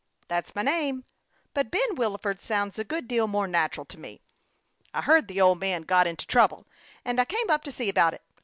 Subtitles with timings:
[0.29, 1.05] "That's my name;
[1.53, 4.19] but Ben Wilford sounds a good deal more natural to me.
[4.95, 6.65] I heard the old man had got into trouble,
[7.05, 8.23] and I came up to see about it